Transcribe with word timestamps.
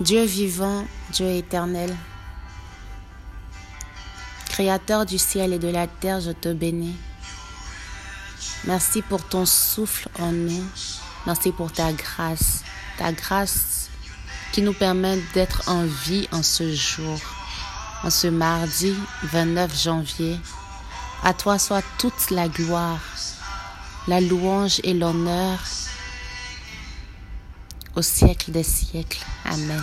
Dieu 0.00 0.24
vivant, 0.24 0.84
Dieu 1.10 1.26
éternel, 1.26 1.96
Créateur 4.56 5.04
du 5.06 5.18
ciel 5.18 5.52
et 5.52 5.58
de 5.58 5.68
la 5.68 5.86
terre, 5.86 6.20
je 6.20 6.32
te 6.32 6.52
bénis. 6.52 6.96
Merci 8.64 9.02
pour 9.02 9.22
ton 9.22 9.46
souffle 9.46 10.08
en 10.18 10.32
nous. 10.32 10.64
Merci 11.26 11.52
pour 11.52 11.72
ta 11.72 11.92
grâce. 11.92 12.62
Ta 12.98 13.12
grâce 13.12 13.90
qui 14.52 14.62
nous 14.62 14.72
permet 14.74 15.18
d'être 15.34 15.68
en 15.68 15.84
vie 15.84 16.28
en 16.32 16.42
ce 16.42 16.74
jour, 16.74 17.18
en 18.02 18.10
ce 18.10 18.28
mardi 18.28 18.94
29 19.24 19.82
janvier. 19.82 20.40
À 21.22 21.34
toi 21.34 21.58
soit 21.58 21.84
toute 21.98 22.30
la 22.30 22.48
gloire, 22.48 23.00
la 24.08 24.20
louange 24.20 24.80
et 24.84 24.92
l'honneur 24.92 25.58
au 27.96 28.02
siècle 28.02 28.52
des 28.52 28.62
siècles. 28.62 29.24
Amen. 29.44 29.82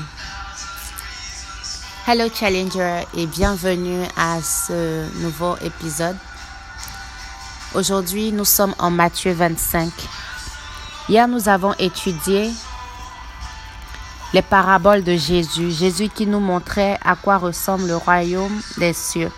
Hello 2.07 2.25
Challenger 2.33 3.01
et 3.17 3.25
bienvenue 3.25 4.03
à 4.15 4.41
ce 4.41 5.09
nouveau 5.21 5.55
épisode. 5.63 6.17
Aujourd'hui, 7.73 8.31
nous 8.31 8.45
sommes 8.45 8.75
en 8.77 8.91
Matthieu 8.91 9.33
25. 9.33 9.91
Hier, 11.09 11.27
nous 11.27 11.49
avons 11.49 11.73
étudié 11.79 12.51
les 14.33 14.43
paraboles 14.43 15.03
de 15.03 15.15
Jésus. 15.15 15.71
Jésus 15.71 16.09
qui 16.09 16.27
nous 16.27 16.39
montrait 16.39 16.99
à 17.03 17.15
quoi 17.15 17.37
ressemble 17.37 17.87
le 17.87 17.97
royaume 17.97 18.61
des 18.77 18.93
cieux, 18.93 19.31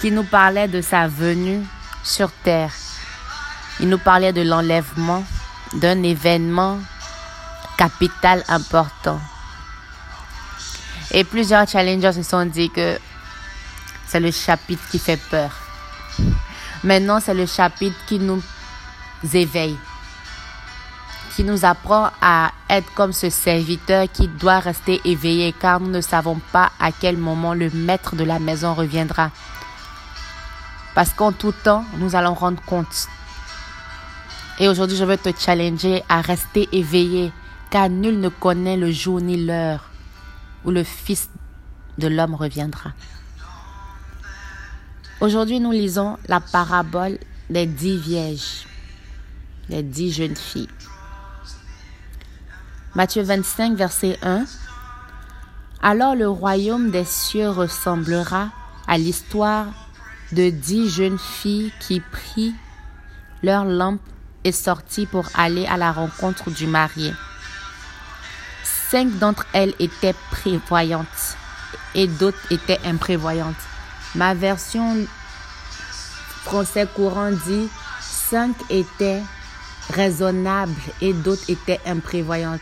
qui 0.00 0.12
nous 0.12 0.24
parlait 0.24 0.68
de 0.68 0.80
sa 0.80 1.08
venue 1.08 1.66
sur 2.04 2.30
terre. 2.44 2.72
Il 3.80 3.88
nous 3.88 3.98
parlait 3.98 4.32
de 4.32 4.42
l'enlèvement 4.42 5.24
d'un 5.74 6.02
événement 6.04 6.78
capital 7.76 8.42
important. 8.48 9.20
Et 11.12 11.24
plusieurs 11.24 11.68
challengers 11.68 12.12
se 12.12 12.22
sont 12.22 12.44
dit 12.44 12.70
que 12.70 12.98
c'est 14.06 14.20
le 14.20 14.30
chapitre 14.30 14.82
qui 14.90 14.98
fait 14.98 15.20
peur. 15.30 15.50
Maintenant, 16.84 17.20
c'est 17.20 17.34
le 17.34 17.46
chapitre 17.46 17.96
qui 18.06 18.18
nous 18.18 18.42
éveille, 19.32 19.76
qui 21.34 21.44
nous 21.44 21.64
apprend 21.64 22.10
à 22.20 22.52
être 22.68 22.92
comme 22.94 23.12
ce 23.12 23.30
serviteur 23.30 24.06
qui 24.12 24.28
doit 24.28 24.58
rester 24.58 25.00
éveillé 25.04 25.52
car 25.52 25.80
nous 25.80 25.90
ne 25.90 26.00
savons 26.00 26.40
pas 26.52 26.70
à 26.80 26.92
quel 26.92 27.16
moment 27.16 27.54
le 27.54 27.70
maître 27.70 28.16
de 28.16 28.24
la 28.24 28.38
maison 28.38 28.74
reviendra. 28.74 29.30
Parce 30.94 31.10
qu'en 31.10 31.32
tout 31.32 31.52
temps, 31.52 31.84
nous 31.98 32.16
allons 32.16 32.34
rendre 32.34 32.62
compte. 32.62 33.08
Et 34.58 34.68
aujourd'hui, 34.68 34.96
je 34.96 35.04
veux 35.04 35.18
te 35.18 35.28
challenger 35.38 36.02
à 36.08 36.20
rester 36.22 36.68
éveillé 36.72 37.32
car 37.70 37.88
nul 37.88 38.20
ne 38.20 38.28
connaît 38.28 38.76
le 38.76 38.90
jour 38.90 39.20
ni 39.20 39.36
l'heure 39.44 39.90
où 40.64 40.70
le 40.70 40.84
Fils 40.84 41.28
de 41.98 42.08
l'homme 42.08 42.34
reviendra. 42.34 42.92
Aujourd'hui, 45.20 45.60
nous 45.60 45.72
lisons 45.72 46.18
la 46.28 46.40
parabole 46.40 47.18
des 47.48 47.66
dix 47.66 47.96
vierges, 47.96 48.66
des 49.68 49.82
dix 49.82 50.12
jeunes 50.12 50.36
filles. 50.36 50.68
Matthieu 52.94 53.22
25, 53.22 53.76
verset 53.76 54.18
1. 54.22 54.44
Alors 55.82 56.14
le 56.14 56.28
royaume 56.28 56.90
des 56.90 57.04
cieux 57.04 57.48
ressemblera 57.48 58.50
à 58.86 58.98
l'histoire 58.98 59.66
de 60.32 60.50
dix 60.50 60.90
jeunes 60.90 61.18
filles 61.18 61.72
qui 61.80 62.00
prirent 62.00 62.54
leur 63.42 63.64
lampe 63.64 64.00
et 64.44 64.52
sortit 64.52 65.06
pour 65.06 65.26
aller 65.34 65.66
à 65.66 65.76
la 65.76 65.92
rencontre 65.92 66.50
du 66.50 66.66
marié. 66.66 67.12
Cinq 68.90 69.18
d'entre 69.18 69.46
elles 69.52 69.74
étaient 69.78 70.14
prévoyantes 70.30 71.36
et 71.94 72.06
d'autres 72.06 72.38
étaient 72.50 72.80
imprévoyantes. 72.84 73.54
Ma 74.14 74.34
version 74.34 75.06
français 76.44 76.86
courant 76.94 77.32
dit 77.32 77.68
cinq 78.00 78.54
étaient 78.70 79.22
raisonnables 79.90 80.80
et 81.00 81.12
d'autres 81.12 81.48
étaient 81.48 81.80
imprévoyantes. 81.84 82.60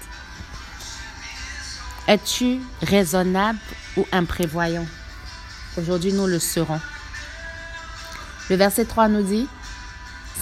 Es-tu 2.06 2.60
raisonnable 2.82 3.58
ou 3.96 4.06
imprévoyant? 4.12 4.86
Aujourd'hui, 5.76 6.12
nous 6.12 6.26
le 6.26 6.38
serons. 6.38 6.80
Le 8.50 8.56
verset 8.56 8.84
3 8.84 9.08
nous 9.08 9.22
dit, 9.22 9.48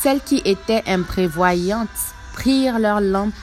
Celles 0.01 0.21
qui 0.21 0.43
étaient 0.45 0.83
imprévoyantes 0.87 1.89
prirent 2.33 2.79
leur 2.79 3.01
lampe 3.01 3.35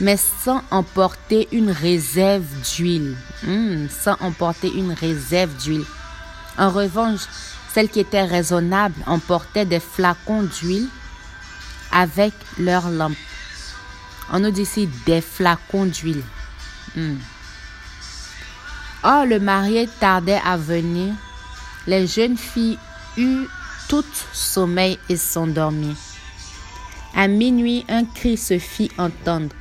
mais 0.00 0.16
sans 0.16 0.62
emporter 0.70 1.48
une 1.52 1.70
réserve 1.70 2.44
d'huile. 2.62 3.16
Hmm, 3.42 3.86
sans 3.88 4.16
emporter 4.20 4.72
une 4.72 4.92
réserve 4.92 5.54
d'huile. 5.56 5.84
En 6.56 6.70
revanche, 6.70 7.22
celles 7.72 7.88
qui 7.88 8.00
étaient 8.00 8.24
raisonnables 8.24 9.00
emportaient 9.06 9.64
des 9.66 9.80
flacons 9.80 10.42
d'huile 10.42 10.88
avec 11.92 12.32
leur 12.58 12.88
lampe. 12.90 13.16
On 14.32 14.40
nous 14.40 14.50
dit 14.50 14.62
ici 14.62 14.88
des 15.06 15.20
flacons 15.20 15.86
d'huile. 15.86 16.22
Hmm. 16.96 17.16
Or, 19.02 19.24
le 19.26 19.38
marié 19.38 19.88
tardait 20.00 20.40
à 20.44 20.56
venir. 20.56 21.14
Les 21.86 22.06
jeunes 22.06 22.36
filles 22.36 22.78
eurent 23.16 23.48
tout 23.88 24.04
sommeil 24.32 24.98
et 25.08 25.16
s'endormirent. 25.16 25.96
À 27.14 27.26
minuit, 27.26 27.84
un 27.88 28.04
cri 28.04 28.36
se 28.36 28.58
fit 28.58 28.90
entendre. 28.98 29.54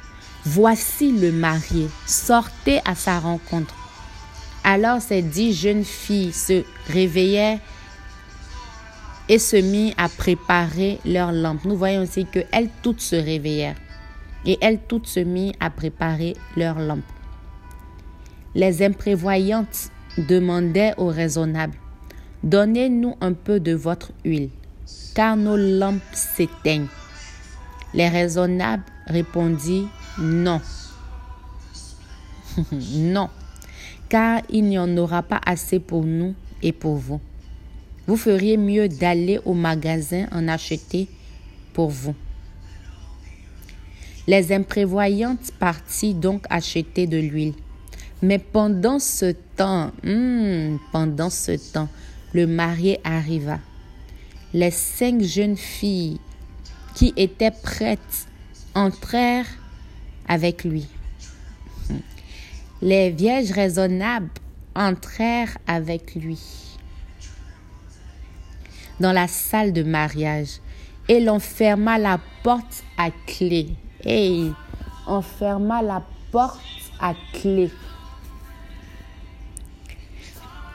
Voici 0.50 1.12
le 1.12 1.34
marié, 1.34 1.90
sortez 2.06 2.80
à 2.86 2.96
sa 2.96 3.20
rencontre. 3.20 3.76
Alors 4.64 5.02
ces 5.02 5.22
dix 5.22 5.54
jeunes 5.54 5.84
filles 5.84 6.32
se 6.32 6.64
réveillèrent 6.88 7.60
et 9.28 9.40
se 9.40 9.58
mirent 9.58 9.94
à 9.98 10.08
préparer 10.08 11.00
leurs 11.04 11.34
lampes. 11.34 11.66
Nous 11.66 11.76
voyons 11.76 12.04
aussi 12.04 12.26
qu'elles 12.26 12.70
toutes 12.82 13.02
se 13.02 13.18
réveillèrent 13.18 13.76
et 14.46 14.58
elles 14.62 14.80
toutes 14.80 15.08
se 15.08 15.20
mirent 15.20 15.54
à 15.60 15.70
préparer 15.70 16.34
leurs 16.56 16.80
lampes. 16.80 17.04
Les 18.56 18.82
imprévoyantes 18.84 19.92
demandaient 20.18 20.94
aux 20.96 21.10
raisonnables, 21.10 21.78
Donnez-nous 22.44 23.16
un 23.20 23.34
peu 23.34 23.60
de 23.60 23.74
votre 23.74 24.14
huile, 24.24 24.50
car 25.14 25.36
nos 25.36 25.58
lampes 25.58 26.02
s'éteignent. 26.14 26.88
Les 27.94 28.08
raisonnables 28.08 28.86
répondirent, 29.08 29.90
non. 30.20 30.62
non. 32.72 33.30
Car 34.10 34.42
il 34.50 34.64
n'y 34.64 34.80
en 34.80 34.96
aura 34.98 35.22
pas 35.24 35.42
assez 35.46 35.80
pour 35.80 36.04
nous 36.04 36.34
et 36.62 36.72
pour 36.72 36.96
vous. 36.96 37.20
Vous 38.08 38.18
feriez 38.18 38.58
mieux 38.58 38.88
d'aller 38.88 39.40
au 39.46 39.54
magasin 39.54 40.28
en 40.32 40.48
acheter 40.48 41.08
pour 41.74 41.90
vous. 41.90 42.16
Les 44.28 44.52
imprévoyantes 44.52 45.52
partirent 45.60 46.16
donc 46.16 46.46
acheter 46.50 47.06
de 47.08 47.18
l'huile. 47.18 47.54
Mais 48.22 48.40
pendant 48.40 49.00
ce 49.00 49.34
temps, 49.56 49.92
hmm, 50.04 50.78
pendant 50.92 51.30
ce 51.30 51.52
temps, 51.74 51.90
le 52.34 52.48
marié 52.48 53.00
arriva. 53.04 53.60
Les 54.54 54.72
cinq 54.72 55.22
jeunes 55.22 55.58
filles 55.58 56.20
qui 56.96 57.14
étaient 57.16 57.52
prêtes 57.52 58.28
entrèrent 58.74 59.46
avec 60.28 60.64
lui. 60.64 60.88
Les 62.82 63.10
vierges 63.10 63.52
raisonnables 63.52 64.30
entrèrent 64.76 65.58
avec 65.66 66.16
lui 66.16 66.40
dans 69.00 69.12
la 69.12 69.28
salle 69.28 69.74
de 69.74 69.84
mariage 69.84 70.60
et 71.10 71.20
l'on 71.20 71.40
ferma 71.40 71.98
la 71.98 72.20
porte 72.44 72.84
à 72.98 73.10
clé. 73.26 73.70
Et 74.04 74.52
on 75.08 75.22
ferma 75.22 75.82
la 75.82 76.04
porte 76.32 76.60
à 77.00 77.14
clé. 77.34 77.70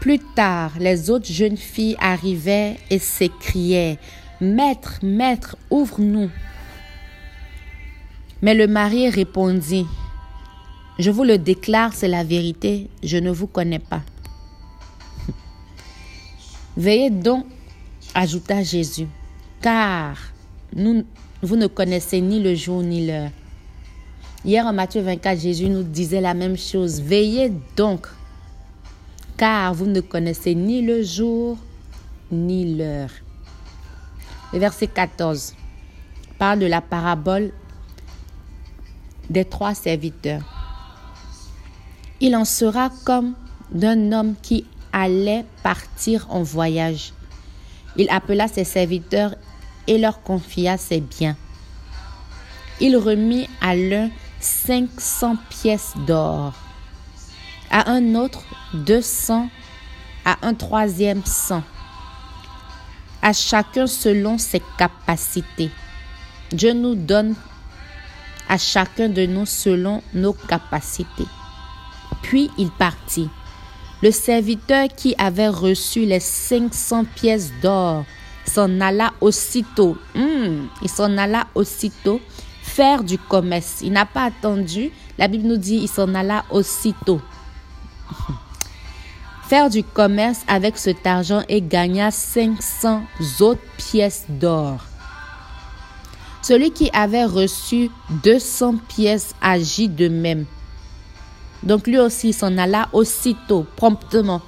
Plus 0.00 0.18
tard, 0.18 0.72
les 0.80 1.10
autres 1.10 1.30
jeunes 1.30 1.56
filles 1.56 1.96
arrivaient 2.00 2.76
et 2.90 2.98
s'écriaient 2.98 3.98
Maître, 4.40 4.98
maître, 5.02 5.56
ouvre-nous. 5.70 6.30
Mais 8.42 8.54
le 8.54 8.66
mari 8.66 9.08
répondit, 9.08 9.86
Je 10.98 11.10
vous 11.10 11.22
le 11.22 11.38
déclare, 11.38 11.92
c'est 11.94 12.08
la 12.08 12.24
vérité, 12.24 12.90
je 13.04 13.16
ne 13.16 13.30
vous 13.30 13.46
connais 13.46 13.78
pas. 13.78 14.02
Veillez 16.76 17.10
donc, 17.10 17.46
ajouta 18.14 18.64
Jésus, 18.64 19.06
car 19.60 20.16
vous 20.74 21.56
ne 21.56 21.66
connaissez 21.68 22.20
ni 22.20 22.42
le 22.42 22.56
jour 22.56 22.82
ni 22.82 23.06
l'heure. 23.06 23.30
Hier 24.44 24.66
en 24.66 24.72
Matthieu 24.72 25.02
24, 25.02 25.40
Jésus 25.40 25.68
nous 25.68 25.84
disait 25.84 26.20
la 26.20 26.34
même 26.34 26.56
chose. 26.56 27.00
Veillez 27.00 27.52
donc, 27.76 28.08
car 29.36 29.72
vous 29.72 29.86
ne 29.86 30.00
connaissez 30.00 30.56
ni 30.56 30.82
le 30.82 31.04
jour 31.04 31.56
ni 32.32 32.74
l'heure. 32.76 33.10
Le 34.52 34.58
verset 34.58 34.88
14 34.88 35.54
parle 36.38 36.58
de 36.58 36.66
la 36.66 36.80
parabole 36.80 37.52
des 39.32 39.44
trois 39.44 39.74
serviteurs. 39.74 40.42
Il 42.20 42.36
en 42.36 42.44
sera 42.44 42.90
comme 43.04 43.34
d'un 43.72 44.12
homme 44.12 44.34
qui 44.42 44.66
allait 44.92 45.44
partir 45.62 46.26
en 46.30 46.42
voyage. 46.42 47.14
Il 47.96 48.08
appela 48.10 48.46
ses 48.46 48.64
serviteurs 48.64 49.34
et 49.86 49.98
leur 49.98 50.22
confia 50.22 50.76
ses 50.76 51.00
biens. 51.00 51.36
Il 52.80 52.96
remit 52.96 53.48
à 53.60 53.74
l'un 53.74 54.10
cinq 54.38 54.88
cents 54.98 55.36
pièces 55.48 55.94
d'or, 56.06 56.52
à 57.70 57.90
un 57.90 58.14
autre 58.14 58.44
deux 58.74 59.02
cents, 59.02 59.48
à 60.24 60.36
un 60.42 60.54
troisième 60.54 61.24
cent, 61.24 61.62
à 63.22 63.32
chacun 63.32 63.86
selon 63.86 64.36
ses 64.38 64.62
capacités. 64.78 65.70
Dieu 66.52 66.72
nous 66.72 66.94
donne 66.94 67.34
chacun 68.58 69.08
de 69.08 69.26
nous 69.26 69.46
selon 69.46 70.02
nos 70.14 70.32
capacités. 70.32 71.26
Puis 72.22 72.50
il 72.58 72.70
partit. 72.70 73.28
Le 74.02 74.10
serviteur 74.10 74.88
qui 74.88 75.14
avait 75.16 75.48
reçu 75.48 76.04
les 76.04 76.20
500 76.20 77.04
pièces 77.14 77.52
d'or 77.62 78.04
s'en 78.44 78.80
alla 78.80 79.12
aussitôt. 79.20 79.96
Hmm, 80.14 80.66
il 80.82 80.88
s'en 80.88 81.16
alla 81.16 81.46
aussitôt 81.54 82.20
faire 82.62 83.04
du 83.04 83.18
commerce. 83.18 83.80
Il 83.82 83.92
n'a 83.92 84.06
pas 84.06 84.24
attendu. 84.24 84.90
La 85.18 85.28
Bible 85.28 85.46
nous 85.46 85.56
dit 85.56 85.76
il 85.76 85.88
s'en 85.88 86.14
alla 86.14 86.44
aussitôt. 86.50 87.20
faire 89.48 89.68
du 89.68 89.84
commerce 89.84 90.40
avec 90.48 90.78
cet 90.78 91.06
argent 91.06 91.42
et 91.48 91.60
gagna 91.60 92.10
500 92.10 93.02
autres 93.40 93.60
pièces 93.76 94.24
d'or. 94.28 94.80
Celui 96.42 96.72
qui 96.72 96.90
avait 96.92 97.24
reçu 97.24 97.90
200 98.24 98.76
pièces 98.88 99.34
agit 99.40 99.88
de 99.88 100.08
même. 100.08 100.44
Donc 101.62 101.86
lui 101.86 101.98
aussi 101.98 102.32
s'en 102.32 102.58
alla 102.58 102.88
aussitôt, 102.92 103.64
promptement, 103.76 104.42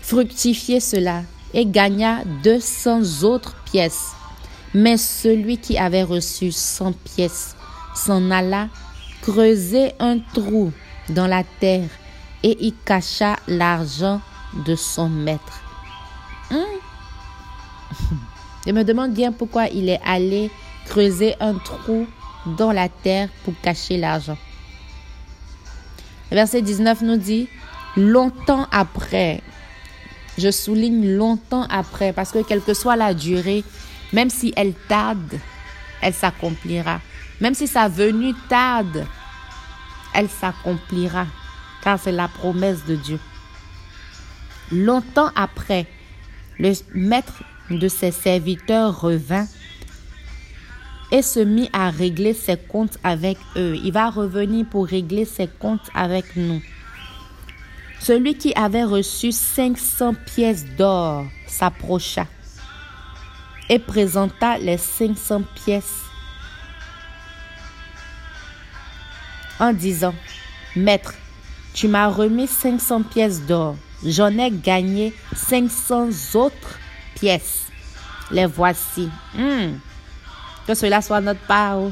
fructifier 0.00 0.80
cela 0.80 1.22
et 1.52 1.66
gagna 1.66 2.24
200 2.42 3.24
autres 3.24 3.54
pièces. 3.70 4.12
Mais 4.72 4.96
celui 4.96 5.58
qui 5.58 5.76
avait 5.76 6.02
reçu 6.02 6.50
100 6.50 6.92
pièces 6.92 7.54
s'en 7.94 8.30
alla 8.30 8.68
creuser 9.22 9.92
un 9.98 10.18
trou 10.18 10.72
dans 11.10 11.26
la 11.26 11.42
terre 11.60 11.88
et 12.42 12.66
y 12.66 12.72
cacha 12.72 13.36
l'argent 13.48 14.20
de 14.64 14.74
son 14.74 15.08
maître. 15.08 15.60
Hein? 16.50 16.64
Je 18.66 18.72
me 18.72 18.82
demande 18.82 19.12
bien 19.12 19.32
pourquoi 19.32 19.68
il 19.68 19.88
est 19.88 20.00
allé 20.04 20.50
creuser 20.86 21.34
un 21.40 21.54
trou 21.54 22.06
dans 22.58 22.72
la 22.72 22.88
terre 22.88 23.28
pour 23.44 23.54
cacher 23.62 23.96
l'argent. 23.96 24.36
Verset 26.30 26.62
19 26.62 27.02
nous 27.02 27.16
dit, 27.16 27.48
longtemps 27.96 28.66
après, 28.72 29.40
je 30.38 30.50
souligne 30.50 31.16
longtemps 31.16 31.66
après, 31.70 32.12
parce 32.12 32.32
que 32.32 32.42
quelle 32.42 32.60
que 32.60 32.74
soit 32.74 32.96
la 32.96 33.14
durée, 33.14 33.64
même 34.12 34.30
si 34.30 34.52
elle 34.56 34.74
tarde, 34.74 35.38
elle 36.02 36.14
s'accomplira. 36.14 37.00
Même 37.40 37.54
si 37.54 37.66
sa 37.66 37.88
venue 37.88 38.34
tarde, 38.48 39.06
elle 40.14 40.28
s'accomplira, 40.28 41.26
car 41.82 41.98
c'est 42.00 42.12
la 42.12 42.28
promesse 42.28 42.84
de 42.86 42.96
Dieu. 42.96 43.20
Longtemps 44.72 45.30
après, 45.36 45.86
le 46.58 46.72
maître 46.94 47.42
de 47.70 47.88
ses 47.88 48.10
serviteurs 48.10 49.00
revint 49.00 49.46
et 51.12 51.22
se 51.22 51.40
mit 51.40 51.68
à 51.72 51.90
régler 51.90 52.34
ses 52.34 52.56
comptes 52.56 52.98
avec 53.04 53.38
eux. 53.56 53.76
Il 53.82 53.92
va 53.92 54.10
revenir 54.10 54.66
pour 54.66 54.86
régler 54.86 55.24
ses 55.24 55.48
comptes 55.48 55.88
avec 55.94 56.36
nous. 56.36 56.60
Celui 58.00 58.36
qui 58.36 58.52
avait 58.54 58.84
reçu 58.84 59.32
500 59.32 60.14
pièces 60.26 60.64
d'or 60.76 61.24
s'approcha 61.46 62.26
et 63.68 63.78
présenta 63.78 64.58
les 64.58 64.78
500 64.78 65.42
pièces 65.64 66.02
en 69.58 69.72
disant, 69.72 70.14
Maître, 70.76 71.14
tu 71.72 71.88
m'as 71.88 72.08
remis 72.08 72.46
500 72.46 73.02
pièces 73.04 73.42
d'or, 73.42 73.76
j'en 74.04 74.36
ai 74.38 74.50
gagné 74.50 75.14
500 75.34 76.08
autres 76.34 76.78
pièces. 77.18 77.66
Les 78.30 78.46
voici. 78.46 79.08
Hmm. 79.34 79.78
Que 80.66 80.74
cela 80.74 81.00
soit 81.00 81.20
notre 81.20 81.40
part. 81.40 81.90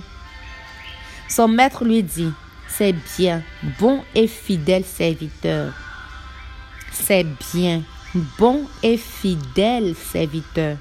Son 1.29 1.49
maître 1.49 1.85
lui 1.85 2.03
dit, 2.03 2.31
c'est 2.69 2.95
bien, 3.17 3.43
bon 3.79 4.03
et 4.15 4.27
fidèle 4.27 4.85
serviteur. 4.85 5.73
C'est 6.93 7.27
bien, 7.55 7.83
bon 8.39 8.65
et 8.83 8.97
fidèle 8.97 9.95
serviteur. 9.95 10.77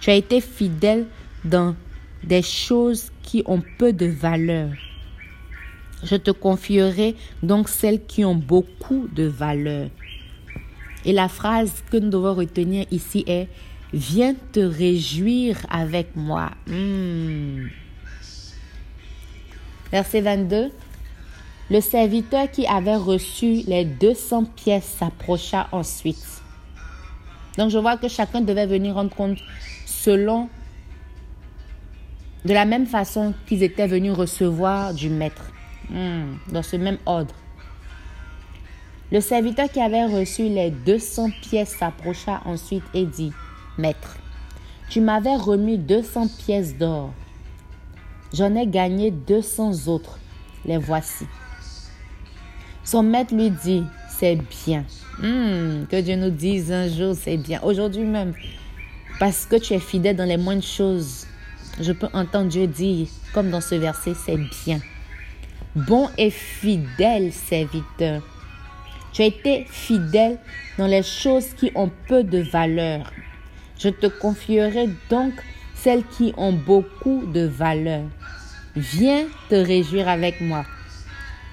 Tu 0.00 0.10
as 0.10 0.14
été 0.14 0.40
fidèle 0.40 1.06
dans 1.44 1.74
des 2.22 2.42
choses 2.42 3.10
qui 3.22 3.42
ont 3.46 3.62
peu 3.78 3.92
de 3.92 4.06
valeur. 4.06 4.70
Je 6.02 6.16
te 6.16 6.30
confierai 6.30 7.14
donc 7.42 7.68
celles 7.68 8.04
qui 8.04 8.24
ont 8.24 8.34
beaucoup 8.34 9.08
de 9.12 9.24
valeur. 9.24 9.88
Et 11.04 11.12
la 11.12 11.28
phrase 11.28 11.82
que 11.90 11.96
nous 11.96 12.10
devons 12.10 12.34
retenir 12.34 12.86
ici 12.90 13.24
est 13.26 13.48
Viens 13.92 14.34
te 14.52 14.60
réjouir 14.60 15.58
avec 15.68 16.14
moi. 16.14 16.50
Hmm. 16.66 17.66
Verset 19.90 20.20
22. 20.20 20.70
Le 21.70 21.80
serviteur 21.80 22.50
qui 22.50 22.66
avait 22.66 22.96
reçu 22.96 23.62
les 23.66 23.84
200 23.84 24.44
pièces 24.56 24.96
s'approcha 24.98 25.68
ensuite. 25.72 26.42
Donc 27.58 27.70
je 27.70 27.78
vois 27.78 27.96
que 27.96 28.08
chacun 28.08 28.40
devait 28.40 28.66
venir 28.66 28.94
rendre 28.94 29.14
compte 29.14 29.38
selon, 29.86 30.48
de 32.44 32.54
la 32.54 32.64
même 32.64 32.86
façon 32.86 33.34
qu'ils 33.46 33.62
étaient 33.62 33.86
venus 33.86 34.12
recevoir 34.12 34.94
du 34.94 35.10
maître, 35.10 35.52
hmm. 35.90 36.52
dans 36.52 36.62
ce 36.62 36.76
même 36.76 36.98
ordre. 37.06 37.34
Le 39.12 39.20
serviteur 39.20 39.68
qui 39.68 39.80
avait 39.80 40.06
reçu 40.06 40.44
les 40.44 40.70
200 40.70 41.30
pièces 41.42 41.76
s'approcha 41.76 42.40
ensuite 42.44 42.84
et 42.94 43.04
dit, 43.04 43.32
Maître, 43.80 44.16
tu 44.90 45.00
m'avais 45.00 45.36
remis 45.36 45.78
200 45.78 46.28
pièces 46.44 46.76
d'or. 46.76 47.12
J'en 48.34 48.54
ai 48.54 48.66
gagné 48.66 49.10
200 49.10 49.88
autres. 49.88 50.18
Les 50.66 50.76
voici. 50.76 51.24
Son 52.84 53.02
maître 53.02 53.34
lui 53.34 53.50
dit, 53.50 53.82
c'est 54.08 54.36
bien. 54.36 54.84
Hmm, 55.18 55.86
que 55.90 56.00
Dieu 56.00 56.16
nous 56.16 56.30
dise 56.30 56.70
un 56.70 56.88
jour, 56.88 57.14
c'est 57.18 57.36
bien. 57.36 57.60
Aujourd'hui 57.62 58.04
même, 58.04 58.34
parce 59.18 59.46
que 59.46 59.56
tu 59.56 59.74
es 59.74 59.78
fidèle 59.78 60.16
dans 60.16 60.24
les 60.24 60.36
moindres 60.36 60.62
choses, 60.62 61.26
je 61.80 61.92
peux 61.92 62.08
entendre 62.12 62.48
Dieu 62.48 62.66
dire, 62.66 63.08
comme 63.32 63.50
dans 63.50 63.60
ce 63.60 63.74
verset, 63.76 64.12
c'est 64.14 64.38
bien. 64.64 64.80
Bon 65.74 66.08
et 66.18 66.30
fidèle 66.30 67.32
serviteur. 67.32 68.22
Tu 69.12 69.22
as 69.22 69.26
été 69.26 69.66
fidèle 69.68 70.38
dans 70.78 70.86
les 70.86 71.02
choses 71.02 71.54
qui 71.54 71.70
ont 71.74 71.90
peu 72.08 72.22
de 72.22 72.38
valeur. 72.38 73.10
Je 73.82 73.88
te 73.88 74.06
confierai 74.06 74.90
donc 75.08 75.32
celles 75.74 76.04
qui 76.04 76.34
ont 76.36 76.52
beaucoup 76.52 77.24
de 77.26 77.46
valeur. 77.46 78.04
Viens 78.76 79.24
te 79.48 79.54
réjouir 79.54 80.08
avec 80.08 80.40
moi. 80.40 80.64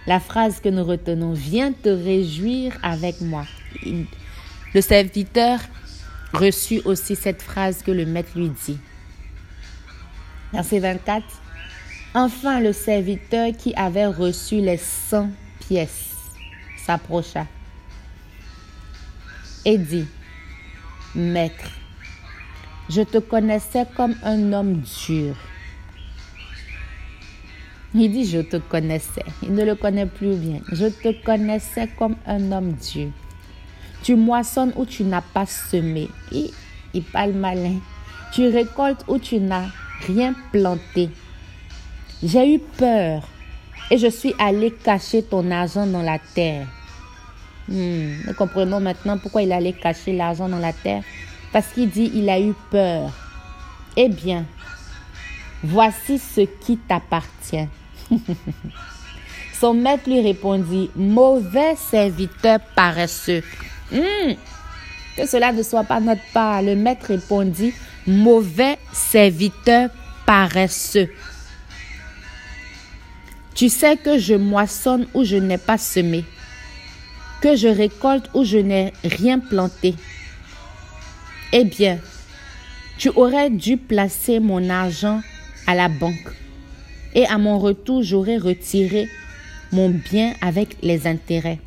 La 0.06 0.20
phrase 0.20 0.60
que 0.60 0.70
nous 0.70 0.84
retenons, 0.84 1.34
viens 1.34 1.72
te 1.72 1.90
réjouir 1.90 2.78
avec 2.84 3.22
moi. 3.22 3.46
Le 4.74 4.82
serviteur 4.82 5.60
reçut 6.34 6.82
aussi 6.86 7.16
cette 7.16 7.42
phrase 7.42 7.82
que 7.82 7.92
le 7.92 8.06
maître 8.06 8.32
lui 8.36 8.50
dit. 8.66 8.78
Verset 10.54 10.80
24. 10.80 11.24
Enfin, 12.14 12.60
le 12.60 12.74
serviteur 12.74 13.52
qui 13.58 13.74
avait 13.76 14.06
reçu 14.06 14.56
les 14.56 14.78
100 14.78 15.30
pièces 15.60 16.14
s'approcha 16.78 17.46
et 19.66 19.78
dit, 19.78 20.08
Maître, 21.16 21.72
je 22.90 23.02
te 23.02 23.18
connaissais 23.18 23.86
comme 23.96 24.16
un 24.24 24.54
homme 24.54 24.82
dur. 25.06 25.36
Il 27.94 28.12
dit, 28.12 28.26
je 28.26 28.40
te 28.40 28.58
connaissais. 28.58 29.24
Il 29.44 29.54
ne 29.54 29.64
le 29.64 29.76
connaît 29.76 30.06
plus 30.06 30.36
bien. 30.36 30.60
Je 30.72 30.86
te 30.86 31.12
connaissais 31.24 31.90
comme 31.98 32.16
un 32.26 32.52
homme 32.52 32.74
dur. 32.74 33.10
Tu 34.04 34.16
moissonnes 34.16 34.74
où 34.76 34.86
tu 34.86 35.04
n'as 35.04 35.22
pas 35.22 35.46
semé. 35.46 36.10
Il 36.32 37.04
parle 37.04 37.32
malin. 37.32 37.80
Tu 38.34 38.48
récoltes 38.48 39.04
où 39.08 39.18
tu 39.18 39.40
n'as 39.40 39.68
rien 40.06 40.36
planté. 40.52 41.10
J'ai 42.22 42.56
eu 42.56 42.60
peur 42.60 43.28
et 43.90 43.98
je 43.98 44.08
suis 44.08 44.34
allé 44.40 44.72
cacher 44.72 45.24
ton 45.24 45.50
argent 45.52 45.88
dans 45.88 46.02
la 46.02 46.20
terre. 46.20 46.68
Hmm, 47.68 48.26
nous 48.26 48.34
comprenons 48.34 48.80
maintenant 48.80 49.18
pourquoi 49.18 49.42
il 49.42 49.52
allait 49.52 49.74
cacher 49.74 50.14
l'argent 50.14 50.48
dans 50.50 50.60
la 50.60 50.74
terre. 50.74 51.04
Parce 51.52 51.68
qu'il 51.68 51.90
dit, 51.90 52.12
il 52.14 52.30
a 52.30 52.40
eu 52.40 52.54
peur. 52.72 53.12
Eh 53.96 54.10
bien, 54.10 54.46
voici 55.64 56.20
ce 56.20 56.42
qui 56.42 56.78
t'appartient. 56.78 57.68
Son 59.60 59.74
maître 59.74 60.08
lui 60.08 60.22
répondit, 60.22 60.92
mauvais 60.96 61.76
serviteur 61.76 62.60
paresseux. 62.76 63.44
Hmm, 63.92 64.34
que 65.16 65.26
cela 65.26 65.52
ne 65.52 65.64
soit 65.64 65.84
pas 65.84 66.00
notre 66.00 66.22
part. 66.32 66.62
Le 66.62 66.76
maître 66.76 67.08
répondit, 67.08 67.74
mauvais 68.06 68.78
serviteur 68.94 69.90
paresseux. 70.28 71.10
Tu 73.56 73.70
sais 73.70 73.98
que 73.98 74.20
je 74.20 74.36
moissonne 74.36 75.08
où 75.16 75.24
je 75.24 75.38
n'ai 75.38 75.58
pas 75.58 75.80
semé, 75.80 76.24
que 77.42 77.56
je 77.56 77.68
récolte 77.68 78.30
où 78.36 78.44
je 78.44 78.60
n'ai 78.60 78.94
rien 79.04 79.40
planté. 79.40 79.96
Eh 81.54 81.64
bien, 81.64 82.00
tu 82.98 83.10
aurais 83.10 83.50
dû 83.50 83.78
placer 83.78 84.40
mon 84.40 84.70
argent 84.70 85.22
à 85.66 85.76
la 85.76 85.88
banque 85.88 86.34
et 87.16 87.26
à 87.26 87.38
mon 87.38 87.58
retour, 87.58 88.04
j'aurais 88.04 88.38
retiré 88.38 89.08
mon 89.72 89.90
bien 89.90 90.34
avec 90.42 90.78
les 90.82 91.08
intérêts. 91.08 91.60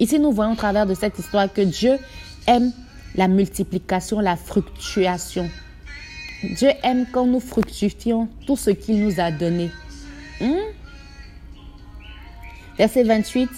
Ici, 0.00 0.18
nous 0.18 0.32
voyons 0.32 0.52
au 0.52 0.56
travers 0.56 0.86
de 0.86 0.94
cette 0.94 1.18
histoire 1.18 1.52
que 1.52 1.60
Dieu 1.60 1.98
aime 2.46 2.72
la 3.14 3.28
multiplication, 3.28 4.18
la 4.20 4.36
fructuation. 4.36 5.48
Dieu 6.42 6.70
aime 6.82 7.06
quand 7.12 7.26
nous 7.26 7.40
fructifions 7.40 8.28
tout 8.46 8.56
ce 8.56 8.70
qu'il 8.70 9.04
nous 9.04 9.20
a 9.20 9.30
donné. 9.30 9.70
Hmm? 10.40 10.56
Verset 12.76 13.04
28. 13.04 13.48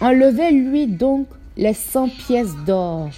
Enlevez-lui 0.00 0.86
donc 0.86 1.26
les 1.56 1.74
100 1.74 2.08
pièces 2.08 2.54
d'or 2.64 3.10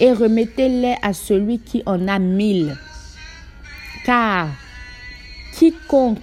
et 0.00 0.12
remettez-les 0.12 0.96
à 1.02 1.12
celui 1.12 1.58
qui 1.58 1.82
en 1.86 2.08
a 2.08 2.18
mille. 2.18 2.76
Car 4.04 4.48
quiconque 5.54 6.18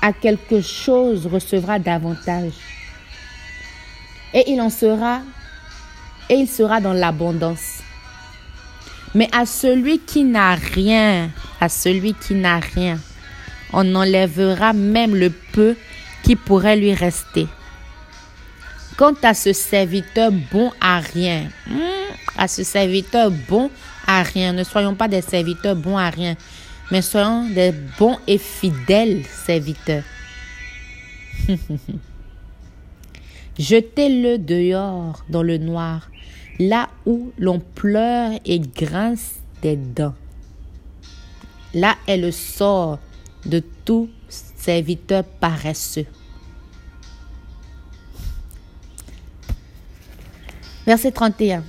a 0.00 0.12
quelque 0.12 0.60
chose 0.60 1.26
recevra 1.26 1.78
davantage. 1.78 2.52
Et 4.34 4.50
il 4.50 4.60
en 4.60 4.70
sera, 4.70 5.20
et 6.28 6.34
il 6.34 6.48
sera 6.48 6.80
dans 6.80 6.92
l'abondance. 6.92 7.80
Mais 9.14 9.28
à 9.32 9.44
celui 9.44 9.98
qui 9.98 10.24
n'a 10.24 10.54
rien, 10.54 11.30
à 11.60 11.68
celui 11.68 12.14
qui 12.14 12.34
n'a 12.34 12.58
rien, 12.58 12.98
on 13.72 13.94
enlèvera 13.94 14.72
même 14.72 15.14
le 15.14 15.30
peu 15.30 15.76
qui 16.22 16.36
pourrait 16.36 16.76
lui 16.76 16.94
rester. 16.94 17.46
Quant 18.96 19.14
à 19.22 19.34
ce 19.34 19.52
serviteur 19.52 20.30
bon 20.52 20.70
à 20.80 21.00
rien, 21.00 21.48
hmm, 21.66 22.14
à 22.36 22.46
ce 22.46 22.62
serviteur 22.62 23.30
bon 23.30 23.70
à 24.06 24.22
rien, 24.22 24.52
ne 24.52 24.64
soyons 24.64 24.94
pas 24.94 25.08
des 25.08 25.22
serviteurs 25.22 25.76
bons 25.76 25.96
à 25.96 26.10
rien, 26.10 26.36
mais 26.90 27.00
soyons 27.00 27.48
des 27.48 27.72
bons 27.98 28.18
et 28.26 28.38
fidèles 28.38 29.24
serviteurs. 29.24 30.04
Jetez-le 33.58 34.38
dehors 34.38 35.24
dans 35.28 35.42
le 35.42 35.58
noir, 35.58 36.10
là 36.58 36.88
où 37.06 37.32
l'on 37.38 37.60
pleure 37.60 38.32
et 38.44 38.60
grince 38.60 39.36
des 39.62 39.76
dents. 39.76 40.14
Là 41.74 41.96
est 42.06 42.18
le 42.18 42.30
sort 42.30 42.98
de 43.46 43.62
tout 43.84 44.10
serviteur 44.28 45.24
paresseux. 45.24 46.06
Verset 50.84 51.12
31. 51.12 51.62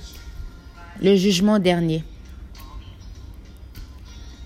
Le 1.00 1.14
jugement 1.14 1.60
dernier. 1.60 2.02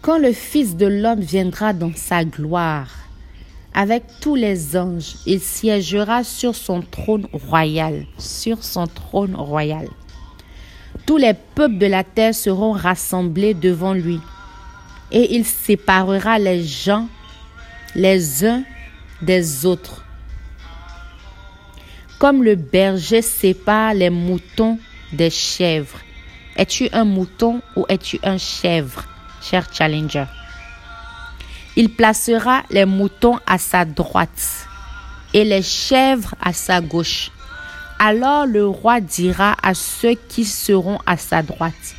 Quand 0.03 0.19
le 0.19 0.33
Fils 0.33 0.77
de 0.77 0.85
l'homme 0.85 1.21
viendra 1.21 1.73
dans 1.73 1.93
sa 1.95 2.23
gloire, 2.23 2.89
avec 3.73 4.03
tous 4.21 4.35
les 4.35 4.77
anges, 4.77 5.15
il 5.25 5.41
siégera 5.41 6.23
sur 6.23 6.55
son 6.55 6.83
trône 6.83 7.27
royal, 7.33 8.05
sur 8.19 8.63
son 8.63 8.87
trône 8.87 9.35
royal. 9.35 9.89
Tous 11.07 11.17
les 11.17 11.33
peuples 11.55 11.79
de 11.79 11.87
la 11.87 12.05
terre 12.05 12.35
seront 12.35 12.73
rassemblés 12.73 13.55
devant 13.55 13.95
lui, 13.95 14.21
et 15.11 15.35
il 15.35 15.47
séparera 15.47 16.39
les 16.39 16.63
gens 16.63 17.09
les 17.95 18.45
uns 18.45 18.65
des 19.23 19.65
autres. 19.65 20.05
Comme 22.19 22.43
le 22.43 22.57
berger 22.57 23.23
sépare 23.23 23.95
les 23.95 24.11
moutons 24.11 24.79
des 25.13 25.31
chèvres. 25.31 26.01
Es-tu 26.57 26.89
un 26.93 27.05
mouton 27.05 27.63
ou 27.77 27.87
es-tu 27.89 28.19
un 28.25 28.39
chèvre, 28.39 29.05
cher 29.41 29.69
challenger? 29.73 30.25
Il 31.77 31.91
placera 31.91 32.65
les 32.71 32.85
moutons 32.85 33.39
à 33.47 33.57
sa 33.59 33.85
droite 33.85 34.67
et 35.33 35.45
les 35.45 35.63
chèvres 35.63 36.35
à 36.41 36.53
sa 36.53 36.81
gauche. 36.81 37.31
Alors 38.01 38.47
le 38.47 38.67
roi 38.67 39.01
dira 39.01 39.57
à 39.63 39.75
ceux 39.75 40.15
qui 40.29 40.45
seront 40.45 40.99
à 41.07 41.17
sa 41.17 41.43
droite, 41.43 41.95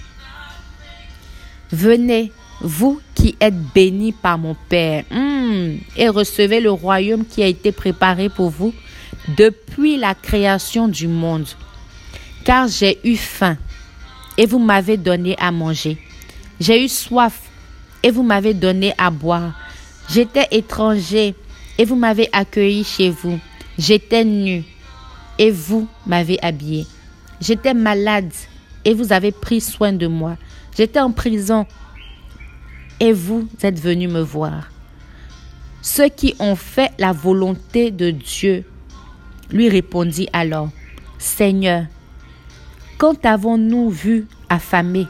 Venez, 1.71 2.31
vous 2.61 2.99
qui 3.15 3.38
êtes 3.39 3.57
bénis 3.73 4.11
par 4.11 4.38
mon 4.38 4.55
Père, 4.67 5.03
hmm, 5.11 5.77
et 5.95 6.09
recevez 6.09 6.59
le 6.59 6.71
royaume 6.71 7.25
qui 7.25 7.43
a 7.43 7.47
été 7.47 7.71
préparé 7.71 8.27
pour 8.27 8.49
vous 8.49 8.73
depuis 9.38 9.98
la 9.98 10.15
création 10.15 10.88
du 10.88 11.07
monde. 11.07 11.48
Car 12.43 12.67
j'ai 12.67 13.00
eu 13.03 13.15
faim 13.15 13.57
et 14.38 14.45
vous 14.45 14.59
m'avez 14.59 14.98
donné 14.98 15.36
à 15.38 15.51
manger. 15.51 15.98
J'ai 16.59 16.83
eu 16.83 16.88
soif 16.88 17.41
et 18.01 18.12
vous 18.12 18.24
m'avez 18.24 18.53
donné 18.53 18.93
à 18.98 19.12
boire. 19.12 19.53
J'étais 20.09 20.48
étranger 20.51 21.36
et 21.77 21.86
vous 21.86 21.95
m'avez 21.95 22.29
accueilli 22.31 22.83
chez 22.83 23.09
vous. 23.09 23.39
J'étais 23.77 24.24
nu 24.24 24.63
et 25.38 25.51
vous 25.51 25.88
m'avez 26.05 26.41
habillé. 26.43 26.88
J'étais 27.39 27.74
malade 27.74 28.31
et 28.83 28.93
vous 28.93 29.13
avez 29.13 29.31
pris 29.31 29.62
soin 29.62 29.93
de 29.93 30.07
moi. 30.07 30.38
J'étais 30.75 31.00
en 31.00 31.12
prison 31.12 31.65
et 33.00 33.13
vous 33.13 33.48
êtes 33.62 33.79
venus 33.79 34.09
me 34.09 34.21
voir. 34.21 34.69
Ceux 35.81 36.09
qui 36.09 36.36
ont 36.39 36.55
fait 36.55 36.91
la 36.98 37.13
volonté 37.13 37.91
de 37.91 38.12
Dieu 38.12 38.65
lui 39.51 39.70
répondit 39.70 40.27
alors, 40.34 40.70
Seigneur, 41.18 41.86
quand 42.98 43.15
t'avons-nous 43.22 43.89
vu 43.89 44.27
affamé 44.50 45.08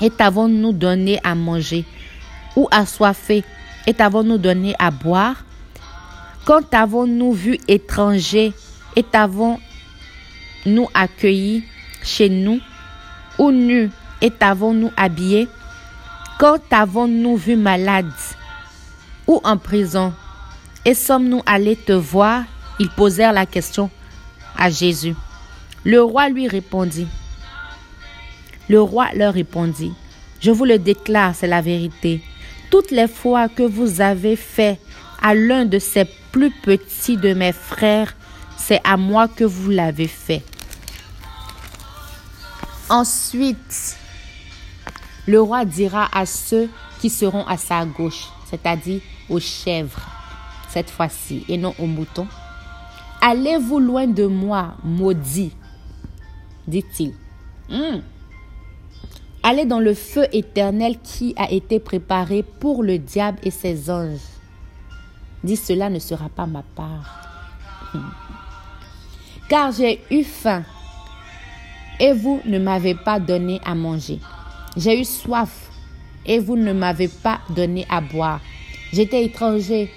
et 0.00 0.10
t'avons-nous 0.10 0.72
donné 0.72 1.18
à 1.24 1.34
manger 1.34 1.84
ou 2.56 2.68
assoiffé 2.70 3.44
et 3.86 3.94
t'avons-nous 3.94 4.38
donné 4.38 4.74
à 4.78 4.90
boire? 4.90 5.44
Quand 6.44 6.62
t'avons-nous 6.68 7.32
vu 7.32 7.58
étranger 7.68 8.52
et 8.96 9.02
t'avons-nous 9.02 10.88
accueilli 10.94 11.64
chez 12.02 12.28
nous 12.28 12.60
ou 13.38 13.50
nu 13.50 13.90
et 14.20 14.30
t'avons-nous 14.30 14.90
habillé 14.96 15.48
Quand 16.38 16.58
t'avons-nous 16.68 17.36
vu 17.36 17.56
malade 17.56 18.10
ou 19.26 19.40
en 19.44 19.56
prison 19.56 20.12
et 20.84 20.94
sommes-nous 20.94 21.42
allés 21.46 21.76
te 21.76 21.92
voir 21.92 22.44
ils 22.80 22.90
posèrent 22.90 23.34
la 23.34 23.46
question 23.46 23.90
à 24.56 24.70
Jésus. 24.70 25.14
Le 25.84 26.02
roi 26.02 26.30
lui 26.30 26.48
répondit. 26.48 27.06
Le 28.68 28.80
roi 28.80 29.08
leur 29.14 29.34
répondit, 29.34 29.92
je 30.40 30.50
vous 30.50 30.64
le 30.64 30.78
déclare, 30.78 31.34
c'est 31.34 31.46
la 31.46 31.60
vérité. 31.60 32.22
Toutes 32.70 32.90
les 32.90 33.08
fois 33.08 33.48
que 33.48 33.62
vous 33.62 34.00
avez 34.00 34.34
fait 34.36 34.80
à 35.20 35.34
l'un 35.34 35.66
de 35.66 35.78
ces 35.78 36.06
plus 36.32 36.50
petits 36.50 37.16
de 37.16 37.34
mes 37.34 37.52
frères, 37.52 38.14
c'est 38.56 38.80
à 38.84 38.96
moi 38.96 39.28
que 39.28 39.44
vous 39.44 39.70
l'avez 39.70 40.08
fait. 40.08 40.42
Ensuite, 42.88 43.96
le 45.26 45.40
roi 45.40 45.64
dira 45.64 46.08
à 46.12 46.24
ceux 46.24 46.70
qui 47.00 47.10
seront 47.10 47.46
à 47.46 47.56
sa 47.56 47.84
gauche, 47.84 48.28
c'est-à-dire 48.48 49.00
aux 49.28 49.40
chèvres, 49.40 50.00
cette 50.68 50.90
fois-ci, 50.90 51.44
et 51.48 51.58
non 51.58 51.74
aux 51.78 51.86
moutons, 51.86 52.28
Allez-vous 53.22 53.80
loin 53.80 54.06
de 54.06 54.24
moi, 54.26 54.76
maudit, 54.82 55.54
dit-il. 56.66 57.12
Hmm. 57.68 58.00
Allez 59.42 59.64
dans 59.64 59.80
le 59.80 59.94
feu 59.94 60.26
éternel 60.32 60.98
qui 61.02 61.34
a 61.36 61.50
été 61.50 61.80
préparé 61.80 62.42
pour 62.42 62.82
le 62.82 62.98
diable 62.98 63.38
et 63.42 63.50
ses 63.50 63.90
anges. 63.90 64.20
Dit 65.44 65.56
cela 65.56 65.90
ne 65.90 65.98
sera 65.98 66.28
pas 66.28 66.46
ma 66.46 66.62
part. 66.62 67.90
Hmm. 67.92 68.10
Car 69.48 69.72
j'ai 69.72 70.00
eu 70.10 70.24
faim 70.24 70.62
et 71.98 72.12
vous 72.12 72.40
ne 72.46 72.58
m'avez 72.58 72.94
pas 72.94 73.20
donné 73.20 73.60
à 73.64 73.74
manger. 73.74 74.18
J'ai 74.76 75.00
eu 75.00 75.04
soif 75.04 75.70
et 76.24 76.38
vous 76.38 76.56
ne 76.56 76.72
m'avez 76.72 77.08
pas 77.08 77.40
donné 77.50 77.86
à 77.90 78.00
boire. 78.00 78.40
J'étais 78.92 79.24
étranger 79.24 79.90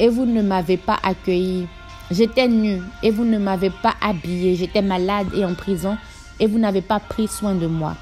et 0.00 0.08
vous 0.08 0.26
ne 0.26 0.42
m'avez 0.42 0.76
pas 0.76 0.98
accueilli. 1.02 1.66
J'étais 2.10 2.48
nu 2.48 2.80
et 3.02 3.10
vous 3.10 3.24
ne 3.24 3.38
m'avez 3.38 3.70
pas 3.70 3.94
habillé. 4.00 4.56
J'étais 4.56 4.82
malade 4.82 5.28
et 5.34 5.44
en 5.44 5.54
prison 5.54 5.96
et 6.40 6.46
vous 6.46 6.58
n'avez 6.58 6.82
pas 6.82 7.00
pris 7.00 7.28
soin 7.28 7.54
de 7.54 7.66
moi. 7.66 7.96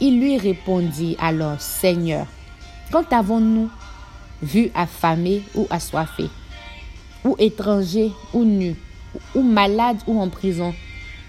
Il 0.00 0.20
lui 0.20 0.38
répondit 0.38 1.16
alors, 1.20 1.60
Seigneur, 1.60 2.26
quand 2.90 3.12
avons-nous 3.12 3.70
vu 4.42 4.70
affamé 4.74 5.42
ou 5.54 5.66
assoiffé 5.70 6.30
ou 7.24 7.36
étrangers, 7.38 8.12
ou 8.32 8.44
nus, 8.44 8.76
ou 9.34 9.42
malades, 9.42 9.98
ou 10.06 10.20
en 10.20 10.28
prison, 10.28 10.74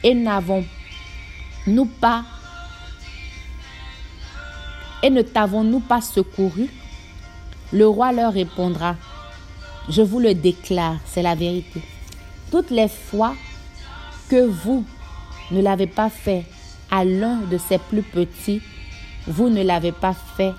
et 0.03 0.13
n'avons-nous 0.13 1.85
pas 1.85 2.23
et 5.03 5.09
ne 5.09 5.23
t'avons-nous 5.23 5.79
pas 5.79 5.99
secouru? 5.99 6.69
Le 7.73 7.87
roi 7.87 8.11
leur 8.11 8.33
répondra, 8.33 8.95
je 9.89 10.01
vous 10.01 10.19
le 10.19 10.33
déclare, 10.33 10.97
c'est 11.05 11.21
la 11.21 11.35
vérité. 11.35 11.81
Toutes 12.51 12.69
les 12.69 12.87
fois 12.87 13.35
que 14.29 14.45
vous 14.45 14.85
ne 15.51 15.61
l'avez 15.61 15.87
pas 15.87 16.09
fait 16.09 16.45
à 16.89 17.03
l'un 17.03 17.41
de 17.41 17.57
ses 17.57 17.77
plus 17.77 18.03
petits, 18.03 18.61
vous 19.27 19.49
ne 19.49 19.63
l'avez 19.63 19.91
pas 19.91 20.13
fait 20.13 20.53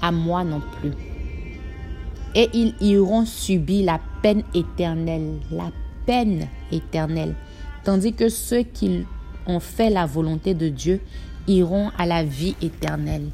à 0.00 0.12
moi 0.12 0.44
non 0.44 0.60
plus. 0.80 0.92
Et 2.34 2.48
ils 2.52 2.74
iront 2.80 3.24
subir 3.24 3.84
la 3.86 4.00
peine 4.22 4.42
éternelle, 4.54 5.38
la 5.50 5.70
peine 6.06 6.48
éternelle, 6.70 7.34
tandis 7.84 8.12
que 8.12 8.28
ceux 8.28 8.62
qui 8.62 9.04
ont 9.46 9.60
fait 9.60 9.90
la 9.90 10.06
volonté 10.06 10.54
de 10.54 10.68
Dieu 10.68 11.00
iront 11.46 11.90
à 11.98 12.06
la 12.06 12.24
vie 12.24 12.56
éternelle. 12.62 13.28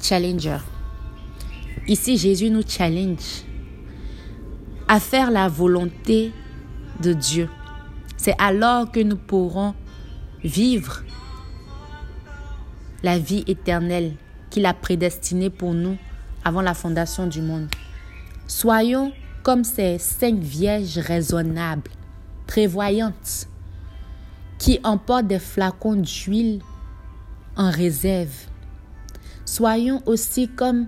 Challenger. 0.00 0.58
Ici, 1.86 2.18
Jésus 2.18 2.50
nous 2.50 2.62
challenge 2.66 3.45
à 4.88 5.00
faire 5.00 5.30
la 5.30 5.48
volonté 5.48 6.32
de 7.02 7.12
Dieu. 7.12 7.48
C'est 8.16 8.34
alors 8.38 8.90
que 8.90 9.00
nous 9.00 9.16
pourrons 9.16 9.74
vivre 10.42 11.02
la 13.02 13.18
vie 13.18 13.44
éternelle 13.46 14.14
qu'il 14.50 14.66
a 14.66 14.74
prédestinée 14.74 15.50
pour 15.50 15.74
nous 15.74 15.96
avant 16.44 16.62
la 16.62 16.74
fondation 16.74 17.26
du 17.26 17.42
monde. 17.42 17.68
Soyons 18.46 19.12
comme 19.42 19.64
ces 19.64 19.98
cinq 19.98 20.36
vierges 20.36 20.98
raisonnables, 20.98 21.90
prévoyantes, 22.46 23.48
qui 24.58 24.80
emportent 24.82 25.26
des 25.26 25.38
flacons 25.38 25.96
d'huile 25.96 26.60
en 27.56 27.70
réserve. 27.70 28.34
Soyons 29.44 30.02
aussi 30.06 30.48
comme 30.48 30.86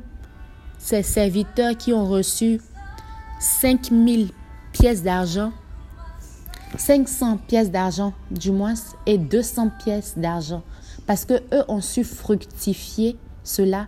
ces 0.79 1.03
serviteurs 1.03 1.77
qui 1.77 1.93
ont 1.93 2.07
reçu 2.07 2.61
5000 3.39 4.31
pièces 4.73 5.03
d'argent, 5.03 5.53
500 6.77 7.39
pièces 7.47 7.71
d'argent 7.71 8.13
du 8.31 8.51
moins, 8.51 8.75
et 9.07 9.19
200 9.19 9.71
pièces 9.83 10.15
d'argent, 10.17 10.63
parce 11.07 11.25
que 11.25 11.35
eux 11.55 11.65
ont 11.69 11.81
su 11.81 12.05
fructifier 12.05 13.17
cela 13.43 13.87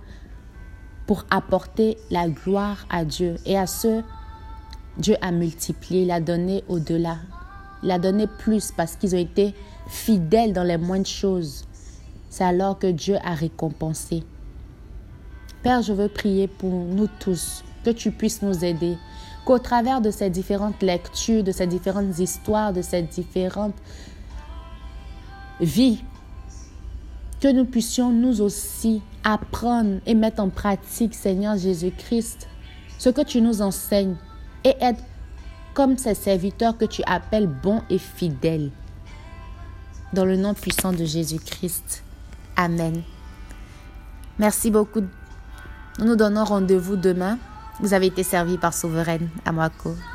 pour 1.07 1.25
apporter 1.31 1.99
la 2.11 2.29
gloire 2.29 2.87
à 2.89 3.05
Dieu. 3.05 3.37
Et 3.45 3.59
à 3.59 3.67
ceux, 3.67 4.03
Dieu 4.97 5.17
a 5.21 5.33
multiplié, 5.33 6.03
il 6.03 6.11
a 6.11 6.21
donné 6.21 6.63
au-delà. 6.69 7.17
Il 7.83 7.91
a 7.91 7.99
donné 7.99 8.27
plus 8.27 8.71
parce 8.71 8.97
qu'ils 8.97 9.15
ont 9.15 9.19
été 9.19 9.55
fidèles 9.89 10.53
dans 10.53 10.63
les 10.63 10.77
moindres 10.77 11.07
choses. 11.07 11.65
C'est 12.29 12.45
alors 12.45 12.79
que 12.79 12.87
Dieu 12.87 13.17
a 13.25 13.35
récompensé. 13.35 14.23
Père, 15.63 15.83
je 15.83 15.93
veux 15.93 16.09
prier 16.09 16.47
pour 16.47 16.71
nous 16.71 17.09
tous, 17.19 17.65
que 17.85 17.91
tu 17.91 18.13
puisses 18.13 18.43
nous 18.43 18.65
aider, 18.65 18.97
qu'au 19.45 19.59
travers 19.59 20.01
de 20.01 20.11
ces 20.11 20.31
différentes 20.31 20.83
lectures, 20.83 21.45
de 21.45 21.53
ces 21.53 21.67
différentes 21.67 22.19
histoires, 22.19 22.73
de 22.73 22.83
ces 22.83 23.03
différentes 23.03 23.75
vies, 25.61 26.03
que 27.41 27.53
nous 27.53 27.65
puissions 27.65 28.11
nous 28.11 28.43
aussi 28.43 29.03
apprendre 29.25 30.01
et 30.07 30.15
mettre 30.15 30.43
en 30.43 30.51
pratique, 30.51 31.15
Seigneur 31.15 31.57
Jésus-Christ, 31.57 32.49
ce 32.99 33.09
que 33.09 33.23
tu 33.23 33.41
nous 33.41 33.63
enseignes 33.63 34.17
et 34.65 34.75
être 34.81 35.03
comme 35.73 35.97
ces 35.97 36.15
serviteurs 36.15 36.77
que 36.77 36.85
tu 36.85 37.03
appelles 37.07 37.47
bons 37.47 37.83
et 37.89 37.99
fidèles. 37.99 38.71
Dans 40.13 40.25
le 40.25 40.37
nom 40.37 40.55
puissant 40.55 40.93
de 40.93 41.05
Jésus-Christ. 41.05 42.03
Amen. 42.57 43.03
Merci 44.39 44.71
beaucoup 44.71 45.03
nous 46.01 46.07
nous 46.07 46.17
donnons 46.17 46.45
rendez-vous 46.45 46.97
demain. 46.97 47.39
Vous 47.83 47.95
avez 47.95 48.07
été 48.07 48.23
servi 48.23 48.59
par 48.59 48.75
Souveraine 48.75 49.29
Amwako. 49.47 49.95